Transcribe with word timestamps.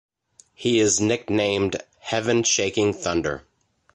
He 0.55 0.79
is 0.79 0.99
nicknamed 0.99 1.79
"Heaven 1.99 2.41
Shaking 2.41 2.91
Thunder". 2.91 3.45